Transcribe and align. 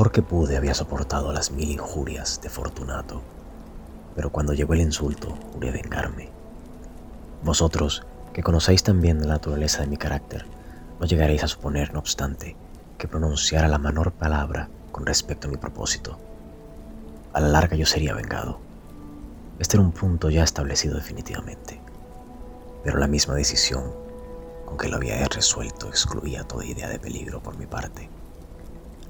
mejor 0.00 0.12
que 0.12 0.22
pude 0.22 0.56
había 0.56 0.72
soportado 0.72 1.30
las 1.30 1.50
mil 1.50 1.70
injurias 1.70 2.40
de 2.40 2.48
Fortunato, 2.48 3.20
pero 4.16 4.32
cuando 4.32 4.54
llegó 4.54 4.72
el 4.72 4.80
insulto, 4.80 5.36
juré 5.52 5.72
vengarme. 5.72 6.30
Vosotros, 7.42 8.06
que 8.32 8.42
conocéis 8.42 8.82
también 8.82 9.20
la 9.20 9.34
naturaleza 9.34 9.82
de 9.82 9.88
mi 9.88 9.98
carácter, 9.98 10.46
no 10.98 11.04
llegaréis 11.04 11.44
a 11.44 11.48
suponer, 11.48 11.92
no 11.92 11.98
obstante, 11.98 12.56
que 12.96 13.08
pronunciara 13.08 13.68
la 13.68 13.76
menor 13.76 14.12
palabra 14.12 14.70
con 14.90 15.04
respecto 15.04 15.48
a 15.48 15.50
mi 15.50 15.58
propósito. 15.58 16.18
A 17.34 17.40
la 17.40 17.48
larga 17.48 17.76
yo 17.76 17.84
sería 17.84 18.14
vengado. 18.14 18.58
Este 19.58 19.76
era 19.76 19.84
un 19.84 19.92
punto 19.92 20.30
ya 20.30 20.44
establecido 20.44 20.94
definitivamente, 20.94 21.78
pero 22.82 22.96
la 22.96 23.06
misma 23.06 23.34
decisión 23.34 23.92
aunque 24.66 24.88
lo 24.88 24.96
había 24.96 25.26
resuelto, 25.26 25.88
excluía 25.88 26.44
toda 26.44 26.64
idea 26.64 26.88
de 26.88 26.98
peligro 26.98 27.42
por 27.42 27.58
mi 27.58 27.66
parte. 27.66 28.08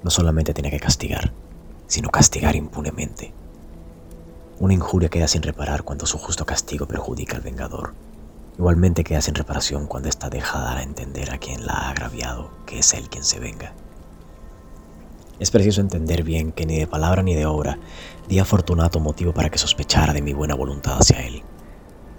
No 0.02 0.10
solamente 0.10 0.54
tenía 0.54 0.70
que 0.70 0.80
castigar, 0.80 1.32
sino 1.86 2.08
castigar 2.10 2.56
impunemente. 2.56 3.32
Una 4.58 4.74
injuria 4.74 5.08
queda 5.08 5.26
sin 5.26 5.42
reparar 5.42 5.82
cuando 5.82 6.06
su 6.06 6.18
justo 6.18 6.46
castigo 6.46 6.86
perjudica 6.86 7.36
al 7.36 7.42
vengador. 7.42 7.94
Igualmente 8.58 9.04
queda 9.04 9.22
sin 9.22 9.34
reparación 9.34 9.86
cuando 9.86 10.08
ésta 10.08 10.28
deja 10.28 10.60
dar 10.60 10.78
a 10.78 10.82
entender 10.82 11.30
a 11.30 11.38
quien 11.38 11.64
la 11.66 11.72
ha 11.72 11.90
agraviado 11.90 12.50
que 12.66 12.78
es 12.78 12.92
él 12.94 13.08
quien 13.08 13.24
se 13.24 13.40
venga. 13.40 13.72
Es 15.38 15.50
preciso 15.50 15.80
entender 15.80 16.22
bien 16.22 16.52
que 16.52 16.66
ni 16.66 16.78
de 16.78 16.86
palabra 16.86 17.22
ni 17.22 17.34
de 17.34 17.46
obra 17.46 17.78
di 18.28 18.38
a 18.38 18.44
Fortunato 18.44 19.00
motivo 19.00 19.32
para 19.32 19.48
que 19.48 19.56
sospechara 19.56 20.12
de 20.12 20.20
mi 20.20 20.34
buena 20.34 20.54
voluntad 20.54 20.98
hacia 20.98 21.26
él. 21.26 21.42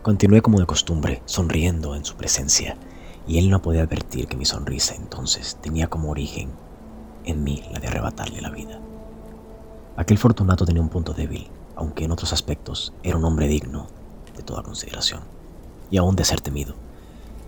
Continué 0.02 0.42
como 0.42 0.60
de 0.60 0.66
costumbre, 0.66 1.22
sonriendo 1.26 1.95
en 1.95 2.04
su 2.04 2.16
presencia, 2.16 2.76
y 3.28 3.38
él 3.38 3.52
no 3.52 3.62
podía 3.62 3.84
advertir 3.84 4.28
que 4.28 4.36
mi 4.36 4.45
sonrisa 4.45 4.95
entonces 4.95 5.60
tenía 5.62 5.86
como 5.88 6.10
origen 6.10 6.50
en 7.25 7.44
mí 7.44 7.64
la 7.72 7.80
de 7.80 7.88
arrebatarle 7.88 8.41
la 8.41 8.50
vida. 8.50 8.80
Aquel 9.97 10.17
Fortunato 10.17 10.66
tenía 10.66 10.81
un 10.81 10.89
punto 10.89 11.14
débil, 11.14 11.50
aunque 11.75 12.05
en 12.05 12.11
otros 12.11 12.33
aspectos 12.33 12.94
era 13.03 13.17
un 13.17 13.25
hombre 13.25 13.47
digno 13.47 13.88
de 14.36 14.44
toda 14.44 14.64
consideración 14.64 15.22
y 15.89 15.97
aún 15.97 16.16
de 16.16 16.25
ser 16.25 16.42
temido. 16.42 16.75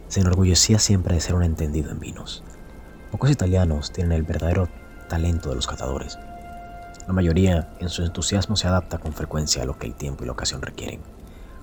Se 0.07 0.19
enorgullecía 0.19 0.79
siempre 0.79 1.15
de 1.15 1.21
ser 1.21 1.35
un 1.35 1.43
entendido 1.43 1.91
en 1.91 1.99
vinos. 1.99 2.43
Pocos 3.11 3.31
italianos 3.31 3.91
tienen 3.91 4.11
el 4.11 4.23
verdadero 4.23 4.67
talento 5.09 5.49
de 5.49 5.55
los 5.55 5.67
catadores. 5.67 6.17
La 7.07 7.13
mayoría, 7.13 7.73
en 7.79 7.89
su 7.89 8.03
entusiasmo, 8.03 8.55
se 8.55 8.67
adapta 8.67 8.97
con 8.97 9.13
frecuencia 9.13 9.63
a 9.63 9.65
lo 9.65 9.77
que 9.77 9.87
el 9.87 9.95
tiempo 9.95 10.23
y 10.23 10.27
la 10.27 10.33
ocasión 10.33 10.61
requieren, 10.61 11.01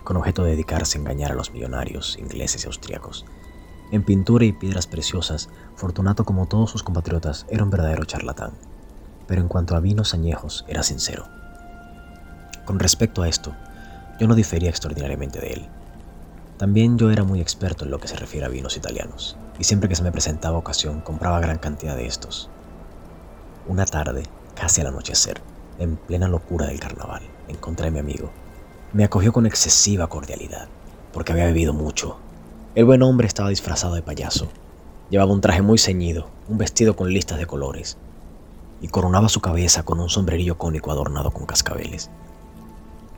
con 0.05 0.17
objeto 0.17 0.45
de 0.45 0.53
dedicarse 0.53 0.99
a 0.99 1.01
engañar 1.01 1.33
a 1.33 1.35
los 1.35 1.53
millonarios 1.53 2.19
ingleses 2.19 2.65
y 2.65 2.67
austriacos 2.67 3.25
en 3.91 4.05
pintura 4.05 4.45
y 4.45 4.53
piedras 4.53 4.87
preciosas, 4.87 5.49
Fortunato, 5.75 6.25
como 6.25 6.47
todos 6.47 6.71
sus 6.71 6.83
compatriotas, 6.83 7.47
era 7.49 7.65
un 7.65 7.71
verdadero 7.71 8.05
charlatán, 8.05 8.53
pero 9.27 9.41
en 9.41 9.49
cuanto 9.49 9.75
a 9.75 9.81
vinos 9.81 10.15
añejos, 10.15 10.65
era 10.69 10.83
sincero. 10.83 11.27
Con 12.65 12.79
respecto 12.79 13.23
a 13.23 13.29
esto, 13.29 13.55
yo 14.21 14.29
no 14.29 14.35
difería 14.35 14.71
extraordinariamente 14.71 15.41
de 15.41 15.53
él. 15.55 15.69
También 16.57 16.99
yo 16.99 17.11
era 17.11 17.25
muy 17.25 17.41
experto 17.41 17.85
en 17.85 17.91
lo 17.91 17.99
que 17.99 18.07
se 18.07 18.17
refiere 18.17 18.47
a 18.47 18.51
vinos 18.51 18.77
italianos, 18.77 19.37
y 19.59 19.65
siempre 19.65 19.89
que 19.89 19.97
se 19.97 20.03
me 20.03 20.13
presentaba 20.13 20.59
ocasión 20.59 21.01
compraba 21.01 21.41
gran 21.41 21.59
cantidad 21.59 21.97
de 21.97 22.07
estos. 22.07 22.49
Una 23.67 23.87
tarde, 23.87 24.23
casi 24.55 24.83
al 24.83 24.89
anochecer, 24.89 25.41
en 25.79 25.97
plena 25.97 26.29
locura 26.29 26.67
del 26.67 26.79
carnaval, 26.79 27.23
encontré 27.49 27.89
a 27.89 27.91
mi 27.91 27.99
amigo. 27.99 28.31
Me 28.93 29.05
acogió 29.05 29.33
con 29.33 29.47
excesiva 29.47 30.09
cordialidad, 30.09 30.69
porque 31.13 31.33
había 31.33 31.47
bebido 31.47 31.73
mucho 31.73 32.19
el 32.75 32.85
buen 32.85 33.03
hombre 33.03 33.27
estaba 33.27 33.49
disfrazado 33.49 33.95
de 33.95 34.03
payaso. 34.03 34.49
Llevaba 35.11 35.33
un 35.33 35.41
traje 35.41 35.61
muy 35.61 35.77
ceñido, 35.77 36.31
un 36.49 36.57
vestido 36.57 36.95
con 36.95 37.13
listas 37.13 37.39
de 37.39 37.47
colores, 37.47 37.99
y 38.81 38.89
coronaba 38.89 39.29
su 39.29 39.41
cabeza 39.41 39.83
con 39.83 39.99
un 39.99 40.09
sombrerillo 40.09 40.57
cónico 40.57 40.93
adornado 40.93 41.33
con 41.33 41.47
cascabeles. 41.47 42.11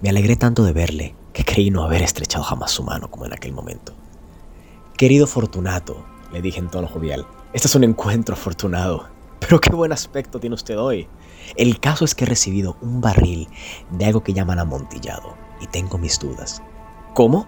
Me 0.00 0.08
alegré 0.08 0.36
tanto 0.36 0.64
de 0.64 0.72
verle 0.72 1.14
que 1.34 1.44
creí 1.44 1.70
no 1.70 1.84
haber 1.84 2.02
estrechado 2.02 2.44
jamás 2.44 2.70
su 2.70 2.82
mano 2.82 3.10
como 3.10 3.26
en 3.26 3.34
aquel 3.34 3.52
momento. 3.52 3.92
Querido 4.96 5.26
Fortunato, 5.26 6.02
le 6.32 6.40
dije 6.40 6.58
en 6.58 6.70
tono 6.70 6.88
jovial, 6.88 7.26
este 7.52 7.69
es 7.69 7.74
un 7.74 7.84
encuentro 7.84 8.34
afortunado. 8.34 9.06
Pero 9.40 9.60
qué 9.60 9.74
buen 9.74 9.92
aspecto 9.92 10.40
tiene 10.40 10.54
usted 10.54 10.78
hoy. 10.78 11.08
El 11.56 11.80
caso 11.80 12.04
es 12.04 12.14
que 12.14 12.24
he 12.24 12.28
recibido 12.28 12.76
un 12.80 13.00
barril 13.00 13.48
de 13.90 14.06
algo 14.06 14.22
que 14.22 14.32
llaman 14.32 14.60
amontillado 14.60 15.34
y 15.60 15.66
tengo 15.66 15.98
mis 15.98 16.19
dudas. 16.19 16.62
¿Cómo? 17.12 17.46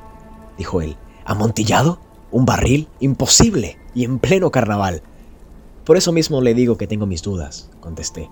dijo 0.59 0.83
él. 0.83 0.97
¿Amontillado? 1.27 1.99
¿Un 2.31 2.45
barril? 2.45 2.89
Imposible. 3.01 3.79
Y 3.95 4.05
en 4.05 4.19
pleno 4.19 4.51
carnaval. 4.51 5.03
Por 5.85 5.97
eso 5.97 6.13
mismo 6.13 6.43
le 6.43 6.53
digo 6.53 6.77
que 6.77 6.87
tengo 6.87 7.07
mis 7.07 7.23
dudas, 7.23 7.71
contesté. 7.81 8.31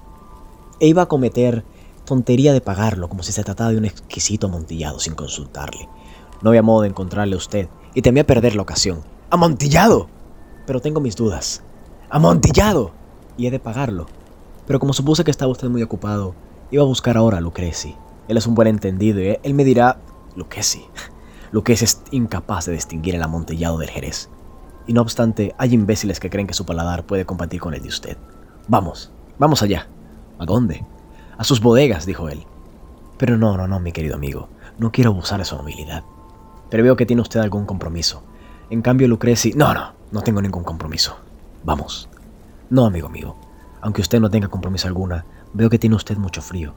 E 0.78 0.88
iba 0.88 1.02
a 1.02 1.06
cometer 1.06 1.64
tontería 2.04 2.52
de 2.52 2.60
pagarlo 2.60 3.08
como 3.08 3.22
si 3.22 3.32
se 3.32 3.44
tratara 3.44 3.70
de 3.70 3.78
un 3.78 3.84
exquisito 3.84 4.48
amontillado 4.48 4.98
sin 4.98 5.14
consultarle. 5.14 5.88
No 6.42 6.50
había 6.50 6.62
modo 6.62 6.82
de 6.82 6.88
encontrarle 6.88 7.34
a 7.34 7.38
usted 7.38 7.69
y 7.94 8.02
temía 8.02 8.26
perder 8.26 8.56
la 8.56 8.62
ocasión. 8.62 9.02
¡Amontillado! 9.31 10.08
Pero 10.66 10.81
tengo 10.81 11.00
mis 11.00 11.16
dudas. 11.16 11.62
¡Amontillado! 12.10 12.92
Y 13.38 13.47
he 13.47 13.50
de 13.50 13.60
pagarlo. 13.60 14.06
Pero 14.66 14.81
como 14.81 14.92
supuse 14.92 15.25
que 15.25 15.31
estaba 15.31 15.52
usted 15.52 15.69
muy 15.69 15.82
ocupado, 15.82 16.34
iba 16.70 16.82
a 16.82 16.86
buscar 16.86 17.16
ahora 17.16 17.38
a 17.38 17.41
Lucreci. 17.41 17.94
Él 18.28 18.36
es 18.36 18.47
un 18.47 18.54
buen 18.54 18.69
entendido 18.69 19.20
y 19.20 19.38
él 19.42 19.54
me 19.54 19.64
dirá... 19.64 19.98
Lucreci 20.34 20.86
lo 21.52 21.62
que 21.62 21.74
es 21.74 22.02
incapaz 22.10 22.66
de 22.66 22.72
distinguir 22.72 23.14
el 23.14 23.22
amontillado 23.22 23.78
del 23.78 23.90
jerez. 23.90 24.28
Y 24.86 24.94
no 24.94 25.02
obstante, 25.02 25.54
hay 25.58 25.74
imbéciles 25.74 26.18
que 26.18 26.30
creen 26.30 26.46
que 26.46 26.54
su 26.54 26.66
paladar 26.66 27.04
puede 27.04 27.26
compartir 27.26 27.60
con 27.60 27.74
el 27.74 27.82
de 27.82 27.88
usted. 27.88 28.16
Vamos, 28.66 29.12
vamos 29.38 29.62
allá. 29.62 29.86
¿A 30.38 30.44
dónde? 30.44 30.84
A 31.38 31.44
sus 31.44 31.60
bodegas, 31.60 32.06
dijo 32.06 32.28
él. 32.28 32.44
Pero 33.18 33.36
no, 33.36 33.56
no, 33.56 33.68
no, 33.68 33.78
mi 33.78 33.92
querido 33.92 34.16
amigo, 34.16 34.48
no 34.78 34.90
quiero 34.90 35.10
abusar 35.10 35.38
de 35.38 35.44
su 35.44 35.54
amabilidad. 35.54 36.02
Pero 36.70 36.82
veo 36.82 36.96
que 36.96 37.06
tiene 37.06 37.22
usted 37.22 37.40
algún 37.40 37.66
compromiso. 37.66 38.22
En 38.70 38.82
cambio, 38.82 39.06
Lucreci... 39.06 39.52
No, 39.52 39.74
no, 39.74 39.92
no 40.10 40.22
tengo 40.22 40.40
ningún 40.40 40.64
compromiso. 40.64 41.16
Vamos. 41.62 42.08
No, 42.70 42.86
amigo 42.86 43.08
mío. 43.10 43.36
Aunque 43.82 44.00
usted 44.00 44.20
no 44.20 44.30
tenga 44.30 44.48
compromiso 44.48 44.88
alguna, 44.88 45.26
veo 45.52 45.69
que 45.69 45.78
tiene 45.78 45.96
usted 45.96 46.16
mucho 46.16 46.40
frío. 46.40 46.72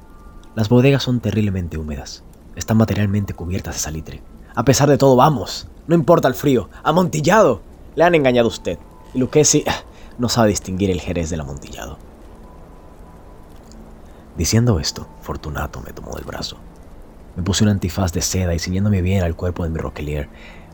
Las 0.54 0.68
bodegas 0.68 1.04
son 1.04 1.22
terriblemente 1.22 1.78
húmedas. 1.78 2.24
Están 2.56 2.78
materialmente 2.78 3.34
cubiertas 3.34 3.76
de 3.76 3.80
salitre. 3.80 4.22
A 4.56 4.64
pesar 4.64 4.90
de 4.90 4.98
todo, 4.98 5.18
vamos. 5.18 5.68
No 5.86 5.96
importa 5.96 6.30
el 6.30 6.34
frío. 6.34 6.70
Amontillado. 6.82 7.62
Le 7.96 8.06
han 8.06 8.16
engañado 8.16 8.48
a 8.48 8.52
usted. 8.52 8.80
Y 9.14 9.20
Lucchesi 9.20 9.66
no 10.18 10.30
sabe 10.30 10.50
distinguir 10.50 10.90
el 10.90 11.02
jerez 11.02 11.30
del 11.30 11.42
amontillado. 11.42 11.98
Diciendo 14.38 14.80
esto, 14.80 15.08
Fortunato 15.22 15.82
me 15.82 15.92
tomó 15.92 16.16
del 16.16 16.24
brazo. 16.24 16.58
Me 17.36 17.44
puse 17.44 17.66
un 17.66 17.70
antifaz 17.70 18.14
de 18.14 18.22
seda 18.22 18.54
y 18.54 18.60
ciñéndome 18.60 19.02
bien 19.02 19.24
al 19.24 19.36
cuerpo 19.36 19.64
de 19.64 19.70
mi 19.70 19.78
roquelier, 19.78 20.30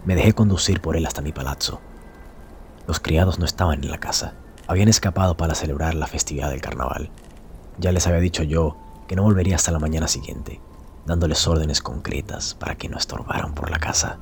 me 0.05 0.15
dejé 0.15 0.33
conducir 0.33 0.81
por 0.81 0.95
él 0.95 1.05
hasta 1.05 1.21
mi 1.21 1.31
palazzo. 1.31 1.79
Los 2.87 2.99
criados 2.99 3.39
no 3.39 3.45
estaban 3.45 3.83
en 3.83 3.91
la 3.91 3.99
casa. 3.99 4.33
Habían 4.67 4.89
escapado 4.89 5.37
para 5.37 5.55
celebrar 5.55 5.95
la 5.95 6.07
festividad 6.07 6.49
del 6.49 6.61
carnaval. 6.61 7.09
Ya 7.79 7.91
les 7.91 8.05
había 8.07 8.19
dicho 8.19 8.43
yo 8.43 8.77
que 9.07 9.15
no 9.15 9.23
volvería 9.23 9.55
hasta 9.55 9.71
la 9.71 9.79
mañana 9.79 10.07
siguiente 10.07 10.59
dándoles 11.05 11.47
órdenes 11.47 11.81
concretas 11.81 12.53
para 12.53 12.75
que 12.75 12.89
no 12.89 12.97
estorbaran 12.97 13.53
por 13.53 13.69
la 13.69 13.79
casa. 13.79 14.19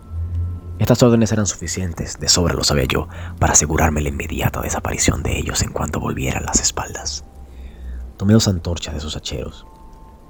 Estas 0.79 1.03
órdenes 1.03 1.31
eran 1.31 1.45
suficientes, 1.45 2.19
de 2.19 2.29
sobra 2.29 2.53
lo 2.53 2.63
sabía 2.63 2.85
yo, 2.85 3.09
para 3.37 3.53
asegurarme 3.53 4.01
la 4.01 4.09
inmediata 4.09 4.61
desaparición 4.61 5.23
de 5.23 5.37
ellos 5.37 5.61
en 5.61 5.73
cuanto 5.73 5.99
volvieran 5.99 6.45
las 6.45 6.61
espaldas. 6.61 7.25
Tomé 8.15 8.33
dos 8.33 8.47
antorchas 8.47 8.93
de 8.93 9.01
sus 9.01 9.17
hacheros, 9.17 9.65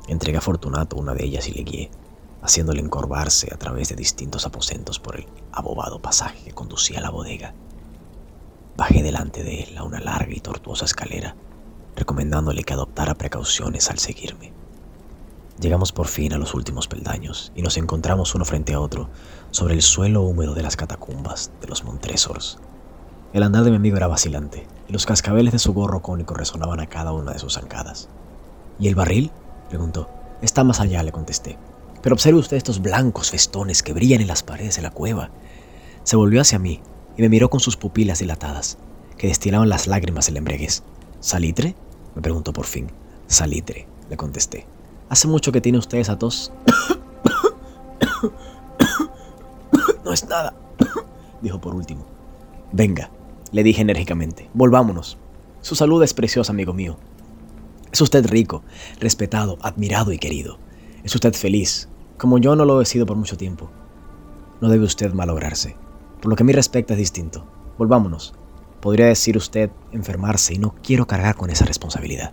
entregué 0.07 0.37
a 0.39 0.41
Fortunato 0.41 0.95
una 0.95 1.13
de 1.13 1.23
ellas 1.23 1.47
y 1.47 1.51
le 1.51 1.63
guié, 1.63 1.91
haciéndole 2.41 2.81
encorvarse 2.81 3.53
a 3.53 3.57
través 3.57 3.89
de 3.89 3.95
distintos 3.95 4.45
aposentos 4.45 4.99
por 4.99 5.17
el 5.17 5.27
abobado 5.51 6.01
pasaje 6.01 6.45
que 6.45 6.53
conducía 6.53 6.99
a 6.99 7.01
la 7.01 7.11
bodega. 7.11 7.53
Bajé 8.75 9.03
delante 9.03 9.43
de 9.43 9.63
él 9.63 9.77
a 9.77 9.83
una 9.83 9.99
larga 9.99 10.33
y 10.33 10.39
tortuosa 10.39 10.85
escalera, 10.85 11.35
recomendándole 11.95 12.63
que 12.63 12.73
adoptara 12.73 13.13
precauciones 13.13 13.89
al 13.89 13.99
seguirme. 13.99 14.58
Llegamos 15.61 15.91
por 15.91 16.07
fin 16.07 16.31
a 16.31 16.37
los 16.37 16.53
últimos 16.53 16.87
peldaños 16.87 17.51
y 17.53 17.63
nos 17.63 17.75
encontramos 17.75 18.33
uno 18.33 18.45
frente 18.45 18.73
a 18.73 18.79
otro 18.79 19.09
sobre 19.51 19.73
el 19.73 19.81
suelo 19.81 20.21
húmedo 20.21 20.53
de 20.53 20.63
las 20.63 20.77
catacumbas 20.77 21.51
de 21.59 21.67
los 21.67 21.83
Montresors. 21.83 22.59
El 23.33 23.43
andar 23.43 23.65
de 23.65 23.71
mi 23.71 23.75
amigo 23.75 23.97
era 23.97 24.07
vacilante 24.07 24.65
y 24.87 24.93
los 24.93 25.05
cascabeles 25.05 25.51
de 25.51 25.59
su 25.59 25.73
gorro 25.73 26.01
cónico 26.01 26.33
resonaban 26.33 26.79
a 26.79 26.87
cada 26.87 27.11
una 27.11 27.33
de 27.33 27.39
sus 27.39 27.55
zancadas. 27.55 28.07
¿Y 28.79 28.87
el 28.87 28.95
barril? 28.95 29.31
preguntó. 29.67 30.09
Está 30.41 30.63
más 30.63 30.79
allá, 30.79 31.03
le 31.03 31.11
contesté. 31.11 31.57
Pero 32.01 32.13
observe 32.13 32.39
usted 32.39 32.55
estos 32.55 32.81
blancos 32.81 33.29
festones 33.29 33.83
que 33.83 33.91
brillan 33.91 34.21
en 34.21 34.27
las 34.27 34.43
paredes 34.43 34.77
de 34.77 34.81
la 34.81 34.91
cueva. 34.91 35.29
Se 36.03 36.15
volvió 36.15 36.39
hacia 36.39 36.57
mí 36.57 36.79
y 37.17 37.21
me 37.21 37.27
miró 37.27 37.49
con 37.49 37.59
sus 37.59 37.75
pupilas 37.75 38.19
dilatadas, 38.19 38.77
que 39.17 39.27
destilaban 39.27 39.67
las 39.67 39.87
lágrimas 39.87 40.27
del 40.27 40.37
embriaguez. 40.37 40.83
¿Salitre? 41.19 41.75
me 42.15 42.21
preguntó 42.21 42.53
por 42.53 42.65
fin. 42.65 42.89
Salitre, 43.27 43.87
le 44.09 44.15
contesté. 44.15 44.65
¿Hace 45.09 45.27
mucho 45.27 45.51
que 45.51 45.61
tiene 45.61 45.79
usted 45.79 45.97
esa 45.97 46.19
tos? 46.19 46.51
no 50.05 50.13
es 50.13 50.27
nada, 50.27 50.53
dijo 51.41 51.59
por 51.59 51.73
último. 51.73 52.05
Venga, 52.71 53.09
le 53.51 53.63
dije 53.63 53.81
enérgicamente, 53.81 54.49
volvámonos. 54.53 55.17
Su 55.61 55.75
salud 55.75 56.03
es 56.03 56.13
preciosa, 56.13 56.51
amigo 56.51 56.73
mío. 56.73 56.97
Es 57.91 58.01
usted 58.01 58.27
rico, 58.27 58.63
respetado, 58.99 59.57
admirado 59.61 60.13
y 60.13 60.19
querido. 60.19 60.59
Es 61.03 61.15
usted 61.15 61.33
feliz, 61.33 61.89
como 62.17 62.37
yo 62.37 62.55
no 62.55 62.65
lo 62.65 62.79
he 62.79 62.85
sido 62.85 63.07
por 63.07 63.17
mucho 63.17 63.35
tiempo. 63.35 63.71
No 64.61 64.69
debe 64.69 64.85
usted 64.85 65.11
malograrse. 65.13 65.75
Por 66.21 66.29
lo 66.29 66.35
que 66.35 66.43
a 66.43 66.45
mí 66.45 66.53
respecta 66.53 66.93
es 66.93 66.99
distinto. 66.99 67.47
Volvámonos. 67.77 68.35
Podría 68.79 69.07
decir 69.07 69.37
usted 69.37 69.71
enfermarse 69.91 70.53
y 70.53 70.59
no 70.59 70.75
quiero 70.83 71.07
cargar 71.07 71.35
con 71.35 71.49
esa 71.49 71.65
responsabilidad. 71.65 72.31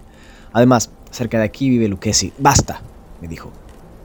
Además, 0.52 0.90
cerca 1.10 1.38
de 1.38 1.44
aquí 1.44 1.68
vive 1.68 1.88
Lucchesi. 1.88 2.32
Basta, 2.38 2.82
me 3.20 3.28
dijo. 3.28 3.50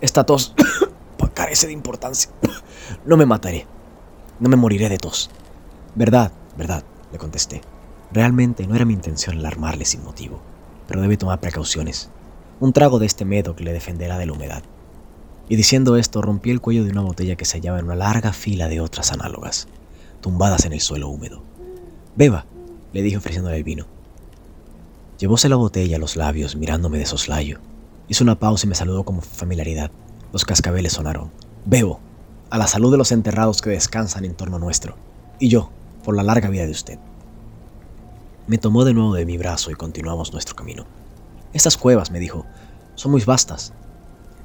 Esta 0.01 0.23
tos 0.23 0.55
carece 1.33 1.67
de 1.67 1.73
importancia. 1.73 2.31
No 3.05 3.15
me 3.15 3.25
mataré. 3.25 3.65
No 4.39 4.49
me 4.49 4.57
moriré 4.57 4.89
de 4.89 4.97
tos. 4.97 5.29
Verdad, 5.95 6.31
verdad, 6.57 6.83
le 7.11 7.17
contesté. 7.17 7.61
Realmente 8.11 8.67
no 8.67 8.75
era 8.75 8.85
mi 8.85 8.93
intención 8.93 9.37
alarmarle 9.37 9.85
sin 9.85 10.03
motivo, 10.03 10.41
pero 10.87 11.01
debe 11.01 11.15
tomar 11.15 11.39
precauciones. 11.39 12.09
Un 12.59 12.73
trago 12.73 12.99
de 12.99 13.05
este 13.05 13.25
que 13.25 13.63
le 13.63 13.71
defenderá 13.71 14.17
de 14.17 14.25
la 14.25 14.33
humedad. 14.33 14.63
Y 15.47 15.55
diciendo 15.55 15.95
esto, 15.95 16.21
rompí 16.21 16.51
el 16.51 16.59
cuello 16.59 16.83
de 16.83 16.91
una 16.91 17.01
botella 17.01 17.35
que 17.35 17.45
se 17.45 17.57
hallaba 17.57 17.79
en 17.79 17.85
una 17.85 17.95
larga 17.95 18.33
fila 18.33 18.67
de 18.67 18.81
otras 18.81 19.11
análogas, 19.11 19.67
tumbadas 20.19 20.65
en 20.65 20.73
el 20.73 20.81
suelo 20.81 21.07
húmedo. 21.07 21.43
Beba, 22.15 22.45
le 22.93 23.01
dije 23.01 23.17
ofreciéndole 23.17 23.57
el 23.57 23.63
vino. 23.63 23.85
Llevóse 25.21 25.49
la 25.49 25.55
botella 25.55 25.97
a 25.97 25.99
los 25.99 26.15
labios 26.15 26.55
mirándome 26.55 26.97
de 26.97 27.05
soslayo. 27.05 27.59
Hizo 28.07 28.23
una 28.23 28.39
pausa 28.39 28.65
y 28.65 28.69
me 28.69 28.73
saludó 28.73 29.03
con 29.03 29.21
familiaridad. 29.21 29.91
Los 30.33 30.45
cascabeles 30.45 30.93
sonaron. 30.93 31.29
Bebo, 31.63 31.99
a 32.49 32.57
la 32.57 32.65
salud 32.65 32.91
de 32.91 32.97
los 32.97 33.11
enterrados 33.11 33.61
que 33.61 33.69
descansan 33.69 34.25
en 34.25 34.33
torno 34.33 34.57
nuestro. 34.57 34.95
Y 35.37 35.47
yo, 35.47 35.69
por 36.03 36.15
la 36.15 36.23
larga 36.23 36.49
vida 36.49 36.65
de 36.65 36.71
usted. 36.71 36.97
Me 38.47 38.57
tomó 38.57 38.83
de 38.83 38.95
nuevo 38.95 39.13
de 39.13 39.27
mi 39.27 39.37
brazo 39.37 39.69
y 39.69 39.75
continuamos 39.75 40.33
nuestro 40.33 40.55
camino. 40.55 40.87
Estas 41.53 41.77
cuevas, 41.77 42.09
me 42.09 42.19
dijo, 42.19 42.47
son 42.95 43.11
muy 43.11 43.21
vastas. 43.21 43.73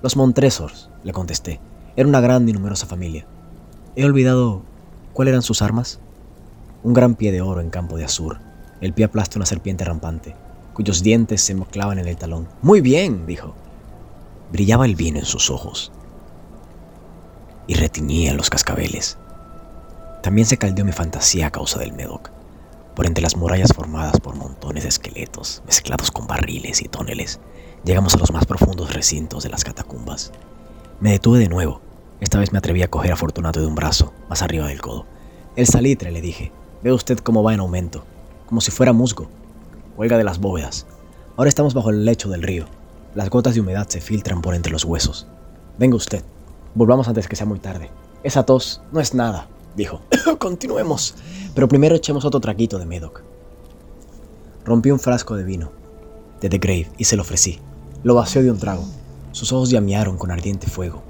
Los 0.03 0.15
Montresors, 0.15 0.91
le 1.05 1.15
contesté, 1.15 1.59
era 1.97 2.07
una 2.07 2.21
grande 2.21 2.51
y 2.51 2.55
numerosa 2.55 2.85
familia. 2.85 3.25
He 3.95 4.05
olvidado 4.05 4.61
cuáles 5.15 5.33
eran 5.33 5.43
sus 5.43 5.63
armas. 5.63 6.01
Un 6.83 6.93
gran 6.93 7.15
pie 7.15 7.33
de 7.33 7.41
oro 7.41 7.63
en 7.63 7.71
campo 7.71 7.97
de 7.97 8.05
azur, 8.05 8.41
el 8.83 8.93
pie 8.93 9.07
aplasta 9.07 9.39
una 9.39 9.47
serpiente 9.47 9.83
rampante, 9.87 10.37
cuyos 10.77 11.03
dientes 11.03 11.41
se 11.41 11.57
clavan 11.57 11.99
en 11.99 12.07
el 12.07 12.19
talón. 12.19 12.49
Muy 12.61 12.83
bien, 12.83 13.25
dijo. 13.25 13.55
Brillaba 14.53 14.85
el 14.85 14.95
vino 14.95 15.19
en 15.19 15.25
sus 15.25 15.51
ojos 15.51 15.91
y 17.67 17.73
retiñía 17.73 18.35
los 18.35 18.51
cascabeles. 18.51 19.17
También 20.23 20.47
se 20.47 20.59
caldeó 20.59 20.85
mi 20.85 20.93
fantasía 20.93 21.47
a 21.47 21.51
causa 21.51 21.79
del 21.79 21.95
Medoc, 21.95 22.31
por 22.95 23.07
entre 23.07 23.23
las 23.23 23.37
murallas 23.37 23.73
formadas 23.73 24.21
por 24.21 24.37
montones 24.37 24.83
de 24.83 24.91
esqueletos 24.91 25.63
mezclados 25.65 26.11
con 26.11 26.27
barriles 26.27 26.83
y 26.83 26.89
tóneles, 26.89 27.41
llegamos 27.83 28.15
a 28.15 28.19
los 28.19 28.31
más 28.31 28.45
profundos 28.45 28.93
recintos 28.93 29.45
de 29.45 29.49
las 29.49 29.65
catacumbas. 29.65 30.31
Me 31.01 31.13
detuve 31.13 31.39
de 31.39 31.49
nuevo. 31.49 31.81
Esta 32.21 32.39
vez 32.39 32.53
me 32.53 32.59
atreví 32.59 32.83
a 32.83 32.91
coger 32.91 33.13
a 33.13 33.17
Fortunato 33.17 33.61
de 33.61 33.67
un 33.67 33.75
brazo, 33.75 34.13
más 34.29 34.43
arriba 34.43 34.67
del 34.67 34.83
codo. 34.83 35.07
El 35.57 35.67
salitre, 35.67 36.11
le 36.11 36.21
dije. 36.21 36.53
Ve 36.83 36.93
usted 36.93 37.19
cómo 37.21 37.43
va 37.43 37.55
en 37.55 37.61
aumento, 37.61 38.05
como 38.47 38.61
si 38.61 38.71
fuera 38.71 38.93
musgo 38.93 39.31
huelga 39.97 40.19
de 40.19 40.25
las 40.25 40.39
bóvedas. 40.39 40.87
Ahora 41.37 41.49
estamos 41.49 41.75
bajo 41.75 41.91
el 41.91 42.05
lecho 42.05 42.29
del 42.29 42.43
río. 42.43 42.67
Las 43.15 43.31
gotas 43.31 43.55
de 43.55 43.61
humedad 43.61 43.89
se 43.89 44.01
filtran 44.01 44.43
por 44.43 44.55
entre 44.55 44.73
los 44.73 44.85
huesos. 44.85 45.27
Venga 45.79 45.97
usted, 45.97 46.23
volvamos 46.75 47.09
antes 47.09 47.29
que 47.29 47.37
sea 47.37 47.47
muy 47.47 47.59
tarde. 47.59 47.91
Esa 48.23 48.45
tos 48.45 48.83
no 48.93 49.01
es 49.01 49.15
nada, 49.15 49.49
dijo. 49.75 50.01
Continuemos. 50.39 51.15
Pero 51.55 51.69
primero 51.69 51.95
echemos 51.95 52.25
otro 52.25 52.41
traquito 52.41 52.79
de 52.79 52.87
Medoc. 52.87 53.23
Rompí 54.65 54.91
un 54.91 55.01
frasco 55.01 55.37
de 55.37 55.45
vino 55.45 55.71
de 56.41 56.49
The 56.49 56.59
Grave 56.59 56.91
y 56.99 57.05
se 57.05 57.17
lo 57.17 57.23
ofrecí. 57.23 57.61
Lo 58.03 58.15
vació 58.15 58.43
de 58.43 58.51
un 58.51 58.59
trago. 58.59 58.85
Sus 59.33 59.53
ojos 59.53 59.71
llamearon 59.71 60.19
con 60.19 60.31
ardiente 60.31 60.67
fuego. 60.67 61.03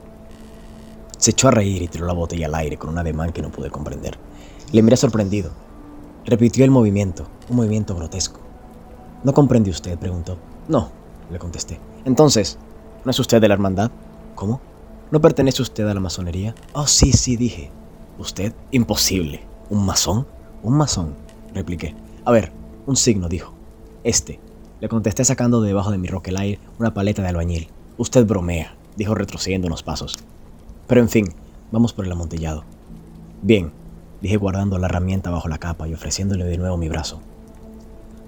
Se 1.19 1.31
echó 1.31 1.49
a 1.49 1.53
reír 1.53 1.83
y 1.83 1.89
tiró 1.89 2.07
la 2.07 2.13
botella 2.13 2.47
al 2.47 2.55
aire 2.55 2.77
con 2.77 2.91
un 2.91 2.99
ademán 2.99 3.33
que 3.33 3.43
no 3.43 3.51
pude 3.51 3.71
comprender. 3.71 4.19
Le 4.73 4.83
miré 4.83 4.97
sorprendido. 4.97 5.51
Repitió 6.25 6.65
el 6.65 6.71
movimiento, 6.71 7.27
un 7.49 7.57
movimiento 7.57 7.95
grotesco. 7.95 8.41
¿No 9.25 9.33
comprende 9.33 9.71
usted? 9.71 9.99
preguntó. 9.99 10.39
No, 10.69 10.91
le 11.31 11.39
contesté. 11.39 11.79
Entonces, 12.05 12.59
¿no 13.05 13.11
es 13.11 13.19
usted 13.19 13.41
de 13.41 13.49
la 13.49 13.55
hermandad? 13.55 13.91
¿Cómo? 14.35 14.61
¿No 15.11 15.21
pertenece 15.21 15.63
usted 15.63 15.87
a 15.89 15.95
la 15.95 16.01
masonería? 16.01 16.55
Oh, 16.73 16.87
sí, 16.87 17.13
sí, 17.13 17.37
dije. 17.37 17.71
¿Usted? 18.19 18.53
Imposible. 18.71 19.41
¿Un 19.71 19.85
masón? 19.85 20.27
Un 20.63 20.77
masón, 20.77 21.15
repliqué. 21.55 21.95
A 22.25 22.33
ver, 22.33 22.53
un 22.87 22.97
signo, 22.97 23.29
dijo. 23.29 23.53
Este. 24.05 24.41
Le 24.81 24.89
contesté 24.89 25.25
sacando 25.25 25.61
de 25.61 25.69
debajo 25.69 25.91
de 25.91 25.99
mi 25.99 26.09
roquelaire 26.09 26.61
una 26.79 26.93
paleta 26.93 27.23
de 27.23 27.29
albañil. 27.29 27.69
Usted 27.97 28.27
bromea, 28.27 28.77
dijo 28.97 29.15
retrocediendo 29.15 29.69
unos 29.69 29.83
pasos. 29.83 30.17
Pero 30.87 31.01
en 31.01 31.09
fin, 31.09 31.35
vamos 31.73 31.93
por 31.93 32.05
el 32.05 32.13
amontillado. 32.13 32.65
Bien, 33.43 33.73
dije 34.21 34.37
guardando 34.37 34.79
la 34.79 34.87
herramienta 34.87 35.31
bajo 35.31 35.49
la 35.49 35.59
capa 35.59 35.89
y 35.89 35.95
ofreciéndole 35.95 36.45
de 36.45 36.59
nuevo 36.59 36.77
mi 36.77 36.89
brazo. 36.89 37.21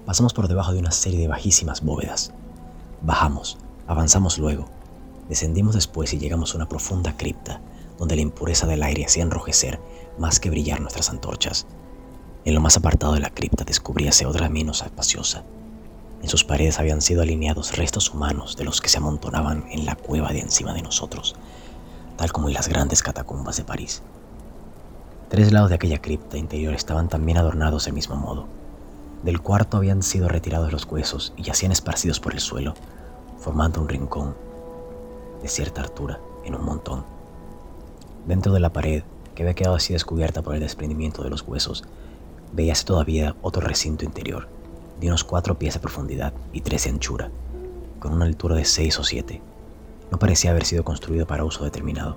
Pasamos 0.09 0.33
por 0.33 0.47
debajo 0.47 0.73
de 0.73 0.79
una 0.79 0.89
serie 0.89 1.19
de 1.19 1.27
bajísimas 1.27 1.83
bóvedas. 1.83 2.33
Bajamos, 3.03 3.59
avanzamos 3.85 4.39
luego. 4.39 4.65
Descendimos 5.27 5.75
después 5.75 6.11
y 6.15 6.17
llegamos 6.17 6.51
a 6.51 6.55
una 6.55 6.67
profunda 6.67 7.15
cripta, 7.15 7.61
donde 7.99 8.15
la 8.15 8.23
impureza 8.23 8.65
del 8.65 8.81
aire 8.81 9.05
hacía 9.05 9.21
enrojecer 9.21 9.79
más 10.17 10.39
que 10.39 10.49
brillar 10.49 10.81
nuestras 10.81 11.11
antorchas. 11.11 11.67
En 12.43 12.55
lo 12.55 12.59
más 12.59 12.75
apartado 12.75 13.13
de 13.13 13.19
la 13.19 13.29
cripta 13.29 13.65
descubríase 13.65 14.25
otra 14.25 14.49
menos 14.49 14.81
espaciosa. 14.81 15.43
En 16.23 16.27
sus 16.27 16.43
paredes 16.43 16.79
habían 16.79 17.03
sido 17.03 17.21
alineados 17.21 17.77
restos 17.77 18.11
humanos 18.11 18.57
de 18.57 18.63
los 18.63 18.81
que 18.81 18.89
se 18.89 18.97
amontonaban 18.97 19.65
en 19.69 19.85
la 19.85 19.93
cueva 19.93 20.33
de 20.33 20.39
encima 20.39 20.73
de 20.73 20.81
nosotros, 20.81 21.35
tal 22.17 22.31
como 22.31 22.47
en 22.47 22.55
las 22.55 22.67
grandes 22.67 23.03
catacumbas 23.03 23.57
de 23.57 23.63
París. 23.63 24.01
Tres 25.29 25.51
lados 25.51 25.69
de 25.69 25.75
aquella 25.75 26.01
cripta 26.01 26.39
interior 26.39 26.73
estaban 26.73 27.09
también 27.09 27.37
adornados 27.37 27.85
del 27.85 27.93
mismo 27.93 28.15
modo. 28.15 28.47
Del 29.23 29.41
cuarto 29.41 29.75
habían 29.75 30.01
sido 30.01 30.29
retirados 30.29 30.71
los 30.71 30.85
huesos 30.85 31.33
y 31.35 31.43
yacían 31.43 31.73
esparcidos 31.73 32.21
por 32.21 32.33
el 32.33 32.39
suelo, 32.39 32.73
formando 33.37 33.81
un 33.81 33.89
rincón 33.89 34.33
de 35.41 35.49
cierta 35.49 35.81
altura 35.81 36.21
en 36.45 36.55
un 36.55 36.63
montón. 36.63 37.03
Dentro 38.25 38.53
de 38.53 38.61
la 38.61 38.71
pared, 38.71 39.03
que 39.35 39.43
había 39.43 39.55
quedado 39.55 39.75
así 39.75 39.91
descubierta 39.91 40.41
por 40.41 40.55
el 40.55 40.61
desprendimiento 40.61 41.21
de 41.21 41.29
los 41.29 41.41
huesos, 41.41 41.83
veíase 42.53 42.85
todavía 42.85 43.35
otro 43.41 43.61
recinto 43.61 44.05
interior, 44.05 44.47
de 45.01 45.07
unos 45.07 45.25
cuatro 45.25 45.59
pies 45.59 45.73
de 45.73 45.81
profundidad 45.81 46.33
y 46.53 46.61
tres 46.61 46.85
de 46.85 46.91
anchura, 46.91 47.29
con 47.99 48.13
una 48.13 48.23
altura 48.23 48.55
de 48.55 48.63
seis 48.63 48.97
o 48.99 49.03
siete. 49.03 49.41
No 50.11 50.17
parecía 50.17 50.51
haber 50.51 50.63
sido 50.63 50.85
construido 50.85 51.27
para 51.27 51.43
uso 51.43 51.65
determinado, 51.65 52.15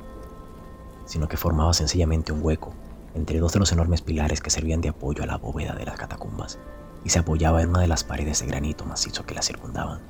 sino 1.07 1.27
que 1.27 1.37
formaba 1.37 1.75
sencillamente 1.75 2.31
un 2.31 2.45
hueco 2.45 2.75
entre 3.17 3.41
dos 3.41 3.53
de 3.53 3.59
los 3.59 3.73
enormes 3.73 4.03
pilares 4.03 4.41
que 4.41 4.51
servían 4.51 4.81
de 4.81 4.91
apoyo 4.91 5.25
a 5.25 5.27
la 5.27 5.37
bóveda 5.37 5.75
de 5.75 5.85
las 5.85 5.99
catacumbas 5.99 6.61
y 7.05 7.11
se 7.11 7.19
apoyaba 7.19 7.63
en 7.63 7.71
una 7.71 7.81
de 7.81 7.89
las 7.89 8.05
paredes 8.05 8.41
de 8.41 8.47
granito 8.47 8.85
macizo 8.85 9.25
que 9.25 9.35
la 9.35 9.43
circundaban. 9.43 10.01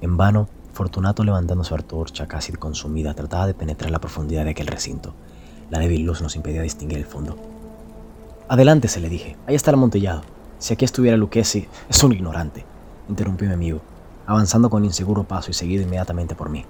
En 0.00 0.16
vano, 0.16 0.48
Fortunato 0.74 1.22
levantando 1.22 1.62
su 1.62 1.72
antorcha 1.72 2.26
casi 2.26 2.52
consumida 2.52 3.14
trataba 3.14 3.46
de 3.46 3.54
penetrar 3.54 3.92
la 3.92 4.00
profundidad 4.00 4.44
de 4.44 4.50
aquel 4.50 4.66
recinto. 4.66 5.14
La 5.70 5.78
débil 5.78 6.02
luz 6.02 6.20
nos 6.20 6.34
impedía 6.34 6.62
distinguir 6.62 6.98
el 6.98 7.06
fondo. 7.06 7.36
Adelante, 8.48 8.88
se 8.88 9.00
le 9.00 9.08
dije. 9.08 9.36
Ahí 9.46 9.54
está 9.54 9.70
el 9.70 9.76
amontillado. 9.76 10.22
Si 10.58 10.74
aquí 10.74 10.84
estuviera 10.84 11.16
Lucchesi, 11.16 11.68
es 11.88 12.02
un 12.02 12.12
ignorante, 12.12 12.64
interrumpió 13.08 13.46
mi 13.46 13.54
amigo, 13.54 13.82
avanzando 14.26 14.68
con 14.68 14.84
inseguro 14.84 15.22
paso 15.22 15.52
y 15.52 15.54
seguido 15.54 15.84
inmediatamente 15.84 16.34
por 16.34 16.50
mí. 16.50 16.64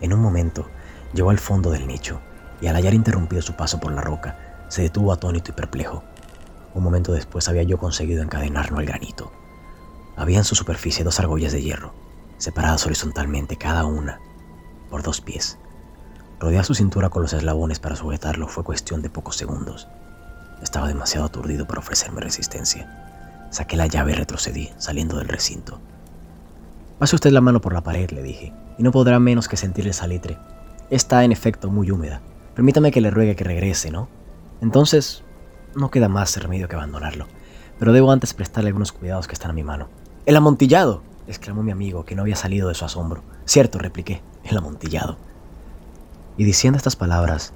En 0.00 0.12
un 0.12 0.20
momento, 0.20 0.66
llegó 1.12 1.30
al 1.30 1.38
fondo 1.38 1.70
del 1.70 1.88
nicho 1.88 2.20
y 2.60 2.68
al 2.68 2.76
hallar 2.76 2.94
interrumpido 2.94 3.42
su 3.42 3.54
paso 3.54 3.80
por 3.80 3.92
la 3.92 4.02
roca, 4.02 4.38
se 4.68 4.82
detuvo 4.82 5.12
atónito 5.12 5.50
y 5.50 5.54
perplejo. 5.54 6.04
Un 6.78 6.84
momento 6.84 7.10
después 7.10 7.48
había 7.48 7.64
yo 7.64 7.76
conseguido 7.76 8.22
encadenarlo 8.22 8.78
al 8.78 8.86
granito. 8.86 9.32
Había 10.16 10.38
en 10.38 10.44
su 10.44 10.54
superficie 10.54 11.02
dos 11.02 11.18
argollas 11.18 11.50
de 11.50 11.60
hierro, 11.60 11.92
separadas 12.36 12.86
horizontalmente 12.86 13.56
cada 13.56 13.84
una 13.84 14.20
por 14.88 15.02
dos 15.02 15.20
pies. 15.20 15.58
Rodear 16.38 16.64
su 16.64 16.76
cintura 16.76 17.08
con 17.08 17.22
los 17.22 17.32
eslabones 17.32 17.80
para 17.80 17.96
sujetarlo 17.96 18.46
fue 18.46 18.62
cuestión 18.62 19.02
de 19.02 19.10
pocos 19.10 19.34
segundos. 19.34 19.88
Estaba 20.62 20.86
demasiado 20.86 21.26
aturdido 21.26 21.66
para 21.66 21.80
ofrecerme 21.80 22.20
resistencia. 22.20 23.48
Saqué 23.50 23.76
la 23.76 23.88
llave 23.88 24.12
y 24.12 24.14
retrocedí, 24.14 24.70
saliendo 24.78 25.18
del 25.18 25.26
recinto. 25.26 25.80
Pase 27.00 27.16
usted 27.16 27.32
la 27.32 27.40
mano 27.40 27.60
por 27.60 27.72
la 27.72 27.82
pared, 27.82 28.08
le 28.10 28.22
dije, 28.22 28.52
y 28.78 28.84
no 28.84 28.92
podrá 28.92 29.18
menos 29.18 29.48
que 29.48 29.56
sentir 29.56 29.88
el 29.88 29.94
salitre. 29.94 30.38
Está 30.90 31.24
en 31.24 31.32
efecto 31.32 31.70
muy 31.70 31.90
húmeda. 31.90 32.20
Permítame 32.54 32.92
que 32.92 33.00
le 33.00 33.10
ruegue 33.10 33.34
que 33.34 33.42
regrese, 33.42 33.90
¿no? 33.90 34.08
Entonces, 34.60 35.24
no 35.74 35.90
queda 35.90 36.08
más 36.08 36.36
remedio 36.36 36.68
que 36.68 36.76
abandonarlo. 36.76 37.26
Pero 37.78 37.92
debo 37.92 38.10
antes 38.10 38.34
prestarle 38.34 38.68
algunos 38.68 38.92
cuidados 38.92 39.26
que 39.26 39.34
están 39.34 39.50
a 39.50 39.54
mi 39.54 39.62
mano. 39.62 39.88
¡El 40.26 40.36
amontillado! 40.36 41.02
exclamó 41.26 41.62
mi 41.62 41.70
amigo, 41.70 42.04
que 42.04 42.14
no 42.14 42.22
había 42.22 42.36
salido 42.36 42.68
de 42.68 42.74
su 42.74 42.84
asombro. 42.84 43.22
Cierto, 43.44 43.78
repliqué, 43.78 44.22
el 44.44 44.56
amontillado. 44.56 45.16
Y 46.36 46.44
diciendo 46.44 46.76
estas 46.76 46.96
palabras, 46.96 47.52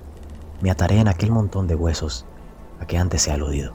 me 0.61 0.71
ataré 0.71 0.99
en 0.99 1.09
aquel 1.09 1.31
montón 1.31 1.67
de 1.67 1.75
huesos 1.75 2.25
a 2.81 2.87
que 2.87 2.99
antes 2.99 3.27
he 3.27 3.33
aludido. 3.33 3.73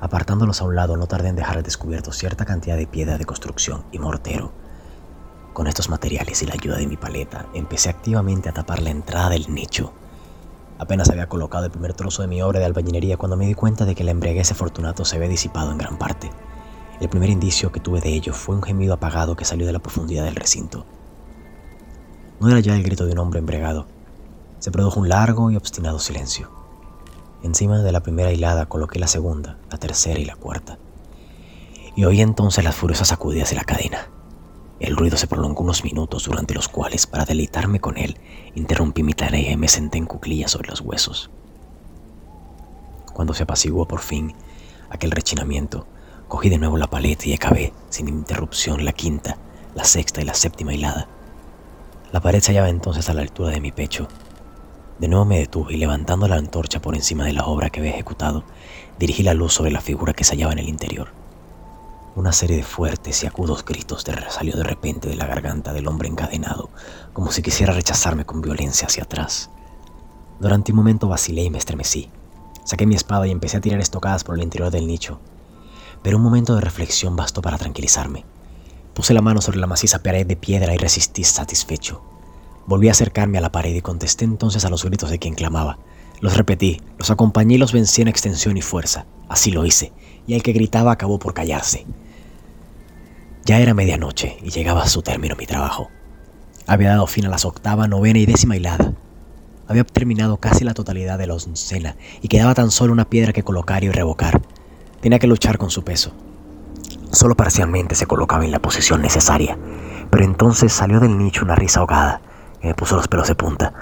Apartándolos 0.00 0.60
a 0.60 0.64
un 0.64 0.76
lado, 0.76 0.96
no 0.96 1.06
tardé 1.06 1.28
en 1.28 1.36
dejar 1.36 1.62
descubierto 1.62 2.12
cierta 2.12 2.44
cantidad 2.44 2.76
de 2.76 2.86
piedra 2.86 3.16
de 3.18 3.24
construcción 3.24 3.84
y 3.92 3.98
mortero. 3.98 4.52
Con 5.52 5.66
estos 5.66 5.88
materiales 5.88 6.42
y 6.42 6.46
la 6.46 6.54
ayuda 6.54 6.76
de 6.76 6.86
mi 6.86 6.98
paleta, 6.98 7.46
empecé 7.54 7.88
activamente 7.88 8.50
a 8.50 8.52
tapar 8.52 8.82
la 8.82 8.90
entrada 8.90 9.30
del 9.30 9.52
nicho. 9.54 9.92
Apenas 10.78 11.08
había 11.08 11.28
colocado 11.28 11.64
el 11.64 11.70
primer 11.70 11.94
trozo 11.94 12.22
de 12.22 12.28
mi 12.28 12.42
obra 12.42 12.60
de 12.60 12.66
albañilería 12.66 13.16
cuando 13.16 13.36
me 13.36 13.46
di 13.46 13.54
cuenta 13.54 13.84
de 13.86 13.94
que 13.94 14.04
la 14.04 14.10
embriaguez 14.10 14.52
Fortunato 14.52 15.04
se 15.04 15.16
había 15.16 15.28
disipado 15.28 15.70
en 15.70 15.78
gran 15.78 15.96
parte. 15.96 16.30
El 17.00 17.08
primer 17.08 17.30
indicio 17.30 17.72
que 17.72 17.80
tuve 17.80 18.00
de 18.00 18.12
ello 18.12 18.32
fue 18.32 18.54
un 18.54 18.62
gemido 18.62 18.94
apagado 18.94 19.36
que 19.36 19.44
salió 19.44 19.66
de 19.66 19.72
la 19.72 19.78
profundidad 19.78 20.24
del 20.24 20.36
recinto. 20.36 20.84
No 22.40 22.50
era 22.50 22.60
ya 22.60 22.74
el 22.74 22.82
grito 22.82 23.06
de 23.06 23.12
un 23.12 23.18
hombre 23.18 23.38
embriagado. 23.38 23.86
Se 24.58 24.70
produjo 24.70 25.00
un 25.00 25.08
largo 25.08 25.50
y 25.50 25.56
obstinado 25.56 25.98
silencio. 25.98 26.50
Encima 27.42 27.78
de 27.78 27.92
la 27.92 28.00
primera 28.00 28.32
hilada 28.32 28.66
coloqué 28.66 28.98
la 28.98 29.06
segunda, 29.06 29.58
la 29.70 29.78
tercera 29.78 30.18
y 30.18 30.24
la 30.24 30.36
cuarta. 30.36 30.78
Y 31.94 32.04
oí 32.04 32.20
entonces 32.20 32.64
las 32.64 32.74
furiosas 32.74 33.08
sacudidas 33.08 33.50
de 33.50 33.56
la 33.56 33.64
cadena. 33.64 34.08
El 34.80 34.96
ruido 34.96 35.16
se 35.16 35.26
prolongó 35.26 35.62
unos 35.62 35.84
minutos 35.84 36.24
durante 36.24 36.54
los 36.54 36.68
cuales, 36.68 37.06
para 37.06 37.24
deleitarme 37.24 37.80
con 37.80 37.96
él, 37.96 38.18
interrumpí 38.54 39.02
mi 39.02 39.14
tarea 39.14 39.52
y 39.52 39.56
me 39.56 39.68
senté 39.68 39.98
en 39.98 40.06
cuclillas 40.06 40.50
sobre 40.50 40.68
los 40.68 40.80
huesos. 40.80 41.30
Cuando 43.12 43.34
se 43.34 43.44
apaciguó 43.44 43.88
por 43.88 44.00
fin 44.00 44.34
aquel 44.90 45.10
rechinamiento, 45.10 45.86
Cogí 46.28 46.48
de 46.48 46.58
nuevo 46.58 46.76
la 46.76 46.88
paleta 46.88 47.28
y 47.28 47.34
acabé, 47.34 47.72
sin 47.88 48.08
interrupción, 48.08 48.84
la 48.84 48.92
quinta, 48.92 49.38
la 49.76 49.84
sexta 49.84 50.20
y 50.20 50.24
la 50.24 50.34
séptima 50.34 50.74
hilada. 50.74 51.06
La 52.12 52.20
pared 52.20 52.40
se 52.40 52.50
hallaba 52.50 52.68
entonces 52.68 53.08
a 53.08 53.14
la 53.14 53.22
altura 53.22 53.50
de 53.50 53.60
mi 53.60 53.70
pecho. 53.70 54.08
De 54.98 55.06
nuevo 55.06 55.24
me 55.24 55.38
detuve 55.38 55.74
y 55.74 55.76
levantando 55.76 56.26
la 56.26 56.34
antorcha 56.34 56.82
por 56.82 56.96
encima 56.96 57.24
de 57.24 57.32
la 57.32 57.44
obra 57.44 57.70
que 57.70 57.78
había 57.78 57.92
ejecutado, 57.92 58.42
dirigí 58.98 59.22
la 59.22 59.34
luz 59.34 59.52
sobre 59.52 59.70
la 59.70 59.80
figura 59.80 60.14
que 60.14 60.24
se 60.24 60.34
hallaba 60.34 60.52
en 60.52 60.58
el 60.58 60.68
interior. 60.68 61.10
Una 62.16 62.32
serie 62.32 62.56
de 62.56 62.62
fuertes 62.62 63.22
y 63.22 63.26
agudos 63.26 63.62
gritos 63.62 64.02
salió 64.30 64.56
de 64.56 64.64
repente 64.64 65.06
de 65.06 65.16
la 65.16 65.26
garganta 65.26 65.74
del 65.74 65.86
hombre 65.86 66.08
encadenado, 66.08 66.70
como 67.12 67.30
si 67.30 67.42
quisiera 67.42 67.74
rechazarme 67.74 68.24
con 68.24 68.40
violencia 68.40 68.86
hacia 68.86 69.02
atrás. 69.02 69.50
Durante 70.40 70.72
un 70.72 70.76
momento 70.76 71.08
vacilé 71.08 71.42
y 71.42 71.50
me 71.50 71.58
estremecí. 71.58 72.08
Saqué 72.64 72.86
mi 72.86 72.94
espada 72.94 73.26
y 73.26 73.32
empecé 73.32 73.58
a 73.58 73.60
tirar 73.60 73.80
estocadas 73.80 74.24
por 74.24 74.34
el 74.34 74.44
interior 74.44 74.70
del 74.70 74.86
nicho, 74.86 75.20
pero 76.02 76.16
un 76.16 76.22
momento 76.22 76.54
de 76.54 76.62
reflexión 76.62 77.16
bastó 77.16 77.42
para 77.42 77.58
tranquilizarme. 77.58 78.24
Puse 78.94 79.12
la 79.12 79.20
mano 79.20 79.42
sobre 79.42 79.58
la 79.58 79.66
maciza 79.66 80.02
pared 80.02 80.26
de 80.26 80.36
piedra 80.36 80.74
y 80.74 80.78
resistí 80.78 81.22
satisfecho. 81.22 82.00
Volví 82.66 82.88
a 82.88 82.92
acercarme 82.92 83.36
a 83.36 83.42
la 83.42 83.52
pared 83.52 83.74
y 83.74 83.82
contesté 83.82 84.24
entonces 84.24 84.64
a 84.64 84.70
los 84.70 84.86
gritos 84.86 85.10
de 85.10 85.18
quien 85.18 85.34
clamaba. 85.34 85.78
Los 86.20 86.34
repetí, 86.34 86.80
los 86.96 87.10
acompañé 87.10 87.56
y 87.56 87.58
los 87.58 87.74
vencí 87.74 88.00
en 88.00 88.08
extensión 88.08 88.56
y 88.56 88.62
fuerza. 88.62 89.04
Así 89.28 89.50
lo 89.50 89.66
hice, 89.66 89.92
y 90.26 90.32
el 90.32 90.42
que 90.42 90.52
gritaba 90.52 90.92
acabó 90.92 91.18
por 91.18 91.34
callarse. 91.34 91.84
Ya 93.46 93.60
era 93.60 93.74
medianoche 93.74 94.36
y 94.42 94.50
llegaba 94.50 94.82
a 94.82 94.88
su 94.88 95.02
término 95.02 95.36
mi 95.36 95.46
trabajo. 95.46 95.88
Había 96.66 96.90
dado 96.90 97.06
fin 97.06 97.26
a 97.26 97.28
las 97.28 97.44
octava, 97.44 97.86
novena 97.86 98.18
y 98.18 98.26
décima 98.26 98.56
hilada. 98.56 98.92
Había 99.68 99.84
terminado 99.84 100.36
casi 100.38 100.64
la 100.64 100.74
totalidad 100.74 101.16
de 101.16 101.28
la 101.28 101.34
oncena 101.34 101.96
y 102.20 102.28
quedaba 102.28 102.54
tan 102.54 102.70
solo 102.70 102.92
una 102.92 103.08
piedra 103.08 103.32
que 103.32 103.44
colocar 103.44 103.84
y 103.84 103.90
revocar. 103.90 104.42
Tenía 105.00 105.18
que 105.18 105.28
luchar 105.28 105.58
con 105.58 105.70
su 105.70 105.84
peso. 105.84 106.12
Solo 107.12 107.36
parcialmente 107.36 107.94
se 107.94 108.06
colocaba 108.06 108.44
en 108.44 108.50
la 108.50 108.60
posición 108.60 109.00
necesaria, 109.00 109.56
pero 110.10 110.24
entonces 110.24 110.72
salió 110.72 110.98
del 110.98 111.16
nicho 111.16 111.44
una 111.44 111.54
risa 111.54 111.80
ahogada 111.80 112.20
que 112.60 112.66
me 112.66 112.74
puso 112.74 112.96
los 112.96 113.08
pelos 113.08 113.28
de 113.28 113.36
punta. 113.36 113.72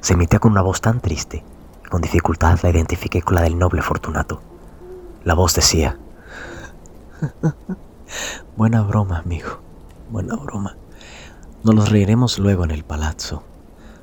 Se 0.00 0.12
emitía 0.12 0.38
con 0.38 0.52
una 0.52 0.62
voz 0.62 0.80
tan 0.80 1.00
triste 1.00 1.42
con 1.88 2.02
dificultad 2.02 2.58
la 2.62 2.70
identifiqué 2.70 3.22
con 3.22 3.36
la 3.36 3.42
del 3.42 3.58
noble 3.58 3.82
Fortunato. 3.82 4.42
La 5.24 5.34
voz 5.34 5.54
decía, 5.54 5.98
Buena 8.56 8.82
broma, 8.82 9.18
amigo, 9.18 9.60
buena 10.10 10.36
broma. 10.36 10.76
Nos 11.62 11.74
los 11.74 11.90
reiremos 11.90 12.38
luego 12.38 12.64
en 12.64 12.70
el 12.70 12.84
palazzo. 12.84 13.42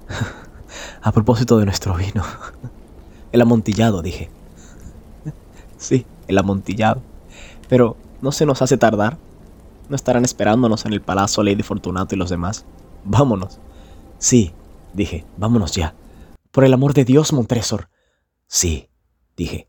A 1.02 1.12
propósito 1.12 1.58
de 1.58 1.66
nuestro 1.66 1.96
vino. 1.96 2.24
El 3.32 3.42
amontillado, 3.42 4.02
dije. 4.02 4.30
Sí, 5.78 6.06
el 6.28 6.38
amontillado. 6.38 7.02
Pero 7.68 7.98
no 8.22 8.32
se 8.32 8.46
nos 8.46 8.62
hace 8.62 8.78
tardar. 8.78 9.18
No 9.90 9.96
estarán 9.96 10.24
esperándonos 10.24 10.86
en 10.86 10.94
el 10.94 11.02
palacio 11.02 11.44
Lady 11.44 11.64
Fortunato 11.64 12.16
y 12.16 12.18
los 12.18 12.30
demás. 12.30 12.66
Vámonos. 13.04 13.60
Sí, 14.18 14.54
dije, 14.94 15.26
vámonos 15.38 15.74
ya. 15.74 15.94
Por 16.52 16.64
el 16.64 16.74
amor 16.74 16.94
de 16.94 17.04
Dios, 17.04 17.34
Montresor. 17.34 17.90
Sí, 18.48 18.88
dije, 19.36 19.68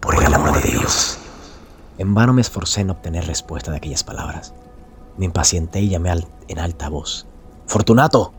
por, 0.00 0.22
el, 0.22 0.34
amor, 0.34 0.60
de 0.62 0.70
Dios. 0.70 1.18
En 1.96 2.12
vano 2.12 2.32
me 2.32 2.40
esforcé 2.40 2.80
en 2.80 2.90
obtener 2.90 3.26
respuesta 3.26 3.70
de 3.70 3.76
aquellas 3.76 4.02
palabras. 4.02 4.52
Me 5.16 5.26
impacienté 5.26 5.80
y 5.80 5.88
llamé 5.88 6.12
en 6.48 6.58
alta 6.58 6.88
voz. 6.88 7.26
¡Fortunato! 7.66 8.32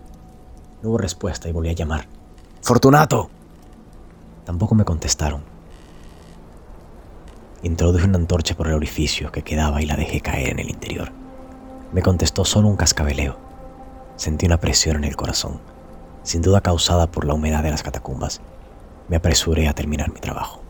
No 0.82 0.90
hubo 0.90 0.98
respuesta 0.98 1.48
y 1.48 1.54
volví 1.54 1.70
a 1.70 1.74
llamar. 1.74 2.08
¡Fortunato! 2.62 3.30
Tampoco 4.44 4.76
me 4.76 4.84
contestaron. 4.84 5.44
Introduje 7.64 8.06
una 8.06 8.18
antorcha 8.18 8.56
por 8.56 8.68
el 8.68 8.74
orificio 8.74 9.32
que 9.32 9.44
quedaba 9.44 9.82
y 9.82 9.86
la 9.86 9.96
dejé 9.96 10.20
caer 10.20 10.50
en 10.50 10.60
el 10.60 10.70
interior. 10.70 11.12
Me 11.94 12.02
contestó 12.02 12.44
solo 12.44 12.68
un 12.68 12.76
cascabeleo. 12.76 13.38
Sentí 14.18 14.46
una 14.46 14.60
presión 14.60 14.98
en 14.98 15.06
el 15.06 15.16
corazón, 15.16 15.62
sin 16.24 16.42
duda 16.42 16.60
causada 16.60 17.08
por 17.08 17.26
la 17.26 17.34
humedad 17.34 17.64
de 17.64 17.72
las 17.72 17.84
catacumbas. 17.84 18.42
Me 19.08 19.16
apresuré 19.16 19.70
a 19.70 19.74
terminar 19.74 20.12
mi 20.12 20.20
trabajo. 20.20 20.65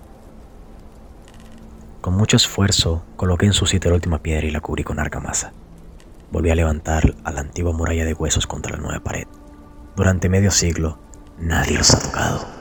Con 2.05 2.13
mucho 2.13 2.37
esfuerzo 2.37 3.03
coloqué 3.15 3.47
en 3.47 3.53
su 3.53 3.65
sitio 3.65 3.89
la 3.89 3.95
última 3.95 4.19
piedra 4.19 4.45
y 4.45 4.51
la 4.51 4.59
cubrí 4.59 4.83
con 4.83 4.99
argamasa. 4.99 5.53
Volví 6.29 6.51
a 6.51 6.55
levantar 6.55 7.15
a 7.23 7.31
la 7.31 7.41
antigua 7.41 7.73
muralla 7.73 8.05
de 8.05 8.13
huesos 8.13 8.45
contra 8.45 8.77
la 8.77 8.83
nueva 8.83 9.03
pared. 9.03 9.25
Durante 9.95 10.29
medio 10.29 10.51
siglo, 10.51 10.99
nadie 11.39 11.79
los 11.79 11.91
ha 11.95 11.99
tocado. 11.99 12.54